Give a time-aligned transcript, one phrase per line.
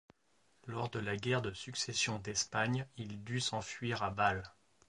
[0.65, 4.51] Lors de la guerre de Succession d'Espagne, il dut s'enfuir à Bâle.